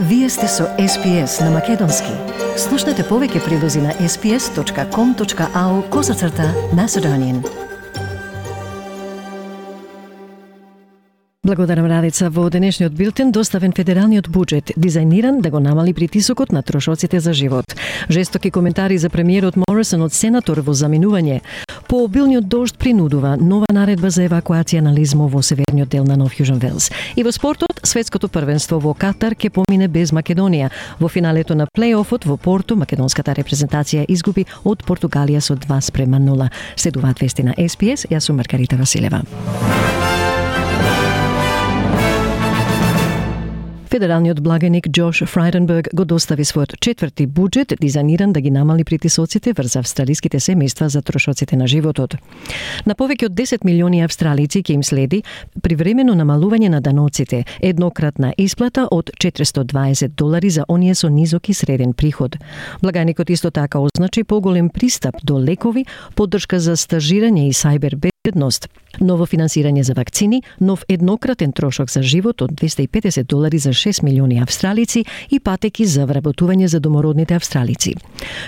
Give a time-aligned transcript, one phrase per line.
[0.00, 2.08] Вие сте со SPS на Македонски.
[2.56, 7.42] Слушнете повеќе прилози на sps.com.au козацрта на Седонин.
[11.44, 17.20] Благодарам Радица во денешниот билтен доставен федералниот буџет, дизајниран да го намали притисокот на трошоците
[17.20, 17.76] за живот.
[18.08, 21.42] Жестоки коментари за премиерот Морисон од сенатор во заминување.
[21.90, 26.36] По обилниот дожд принудува нова наредба за евакуација на Лизмо во северниот дел на Нов
[26.38, 26.86] Јужен Велс.
[27.18, 30.70] И во спортот, светското првенство во Катар ќе помине без Македонија.
[31.00, 36.52] Во финалето на плейофот во Порту, македонската репрезентација изгуби од Португалија со 2 спрема 0.
[36.76, 39.24] Следуваат вести на СПС, јас сум Маргарита Василева.
[43.90, 49.80] Федералниот благеник Джош Фрайденберг го достави својот четврти буџет дизајниран да ги намали притисоците врз
[49.80, 52.14] австралиските семејства за трошоците на животот.
[52.86, 55.24] На повеќе од 10 милиони австралици ќе им следи
[55.62, 61.92] привремено намалување на даноците, еднократна исплата од 420 долари за оние со низок и среден
[61.92, 62.38] приход.
[62.82, 68.68] Благаникот исто така означи поголем пристап до лекови, поддршка за стажирање и сајбер безбедност,
[69.00, 74.42] ново финансирање за вакцини, нов еднократен трошок за живот од 250 долари за 6 милиони
[74.42, 77.94] австралици и патеки за вработување за домородните австралици.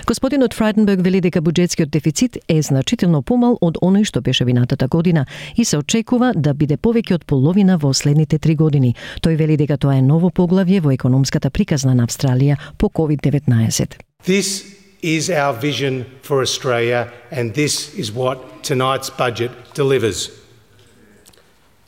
[0.05, 5.25] Господинот Фрайденберг вели дека буџетскиот дефицит е значително помал од оној што беше винатата година
[5.57, 8.95] и се очекува да биде повеќе од половина во следните три години.
[9.21, 13.97] Тој вели дека тоа е ново поглавје во економската приказна на Австралија по COVID-19.
[14.27, 20.39] This is our vision for Australia, and this is what tonight's budget delivers.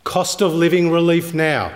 [0.03, 1.73] Cost of living relief now,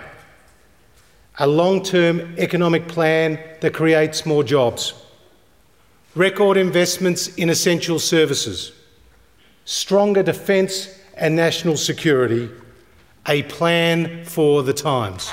[1.38, 4.92] a long term economic plan that creates more jobs,
[6.14, 8.72] record investments in essential services,
[9.64, 12.50] stronger defence and national security,
[13.26, 15.32] a plan for the times.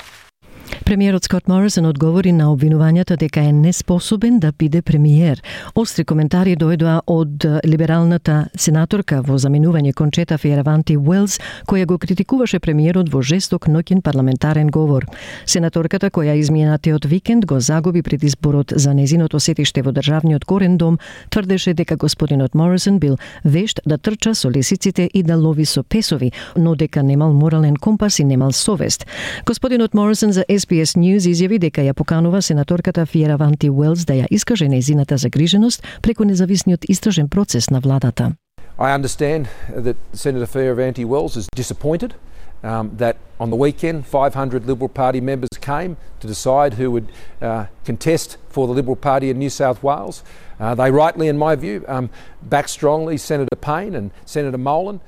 [0.88, 5.42] Премиерот Скот Морисон одговори на обвинувањата дека е неспособен да биде премиер.
[5.76, 11.36] Остри коментари дојдоа од либералната сенаторка во заменување Кончета Фиераванти Уелс,
[11.68, 15.04] која го критикуваше премиерот во жесток ноќен парламентарен говор.
[15.44, 20.98] Сенаторката која изминатиот викенд го загуби пред изборот за незиното сетиште во државниот корен дом,
[21.28, 26.32] тврдеше дека господинот Морисон бил вешт да трча со лисиците и да лови со песови,
[26.56, 29.06] но дека немал морален компас и немал совест.
[29.44, 34.26] Господинот Морисон за СП SBS News изјави дека ја поканува сенаторката Фиераванти Уелс да ја
[34.30, 38.32] искаже незината загриженост преку независниот истражен процес на владата.
[38.78, 39.46] I understand
[39.76, 42.14] that Senator Fioravanti Wells is disappointed
[42.62, 47.06] um, that on the weekend 500 Liberal Party members came to decide who would
[47.42, 50.22] uh, contest for the Liberal Party in New South Wales.
[50.60, 52.08] Uh, they rightly, in my view, um,
[52.42, 55.00] back strongly Senator Payne and Senator Molan.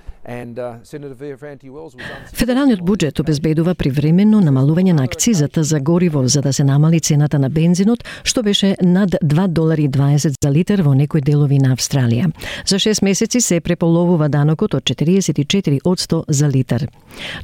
[2.32, 7.48] Федералниот буџет обезбедува привремено намалување на акцизата за гориво за да се намали цената на
[7.48, 12.30] бензинот, што беше над 2 долари 20 за литар во некои делови на Австралија.
[12.66, 16.86] За 6 месеци се преполовува данокот од 44 од 100 за литар.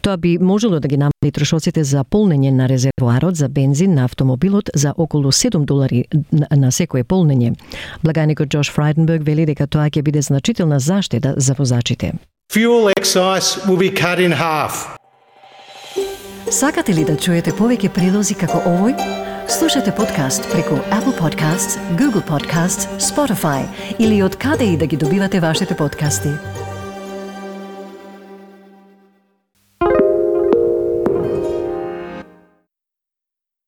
[0.03, 4.71] Тоа би можело да ги намали трошоците за полнење на резервоарот за бензин на автомобилот
[4.75, 6.05] за околу 7 долари
[6.51, 7.57] на секое полнење.
[8.05, 12.13] Благаникот Джош Фрайденберг вели дека тоа ќе биде значителна заштеда за возачите.
[12.57, 14.97] Fuel excise will be cut in half.
[16.51, 18.95] Сакате ли да чуете повеќе прилози како овој?
[19.45, 23.69] Слушате подкаст преку Apple Podcasts, Google Podcasts, Spotify
[23.99, 26.33] или од каде и да ги добивате вашите подкасти.